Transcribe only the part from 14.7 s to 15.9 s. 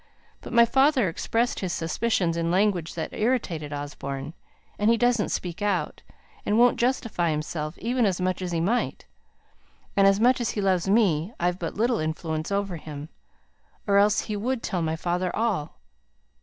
my father all.